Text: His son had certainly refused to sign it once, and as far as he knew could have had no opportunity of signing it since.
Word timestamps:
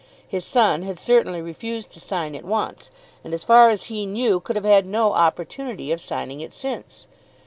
His 0.27 0.43
son 0.43 0.81
had 0.81 0.99
certainly 0.99 1.43
refused 1.43 1.91
to 1.91 1.99
sign 1.99 2.33
it 2.33 2.43
once, 2.43 2.89
and 3.23 3.35
as 3.35 3.43
far 3.43 3.69
as 3.69 3.83
he 3.83 4.07
knew 4.07 4.39
could 4.39 4.55
have 4.55 4.65
had 4.65 4.87
no 4.87 5.13
opportunity 5.13 5.91
of 5.91 6.01
signing 6.01 6.39
it 6.39 6.55
since. 6.55 7.05